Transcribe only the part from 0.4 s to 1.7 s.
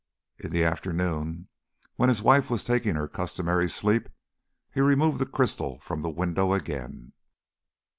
the afternoon,